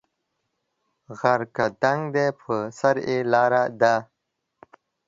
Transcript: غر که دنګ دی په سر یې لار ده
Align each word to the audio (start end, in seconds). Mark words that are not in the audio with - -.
غر 1.17 1.41
که 1.55 1.65
دنګ 1.81 2.01
دی 2.15 2.27
په 2.39 2.53
سر 2.79 2.95
یې 3.07 3.17
لار 3.31 3.53
ده 3.81 3.95